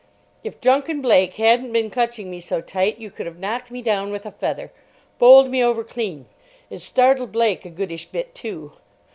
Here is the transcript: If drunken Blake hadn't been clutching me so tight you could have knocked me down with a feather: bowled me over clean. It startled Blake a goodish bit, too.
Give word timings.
If 0.43 0.59
drunken 0.59 0.99
Blake 0.99 1.35
hadn't 1.35 1.71
been 1.73 1.91
clutching 1.91 2.31
me 2.31 2.39
so 2.39 2.59
tight 2.59 2.97
you 2.97 3.11
could 3.11 3.27
have 3.27 3.37
knocked 3.37 3.69
me 3.69 3.83
down 3.83 4.11
with 4.11 4.25
a 4.25 4.31
feather: 4.31 4.71
bowled 5.19 5.51
me 5.51 5.63
over 5.63 5.83
clean. 5.83 6.25
It 6.71 6.79
startled 6.79 7.31
Blake 7.31 7.65
a 7.65 7.69
goodish 7.69 8.07
bit, 8.07 8.33
too. 8.33 8.73